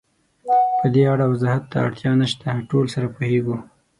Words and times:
پدې 0.79 1.01
اړه 1.13 1.25
وضاحت 1.31 1.63
ته 1.71 1.77
اړتیا 1.85 2.11
نشته، 2.21 2.49
ټول 2.69 2.85
سره 2.93 3.07
پوهېږو. 3.15 3.57